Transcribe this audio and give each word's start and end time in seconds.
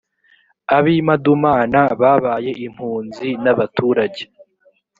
ab 0.75 0.85
i 0.95 0.97
madumana 1.07 1.81
babaye 2.01 2.51
impunzi 2.65 3.27
n 3.43 3.45
abaturage 3.53 4.23